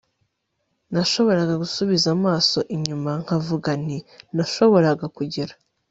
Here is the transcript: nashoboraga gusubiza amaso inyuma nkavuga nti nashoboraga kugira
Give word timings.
nashoboraga 0.93 1.53
gusubiza 1.63 2.07
amaso 2.17 2.59
inyuma 2.75 3.11
nkavuga 3.23 3.69
nti 3.83 3.97
nashoboraga 4.35 5.05
kugira 5.17 5.53